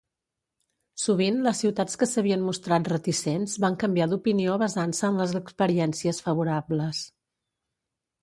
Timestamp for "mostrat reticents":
2.45-3.53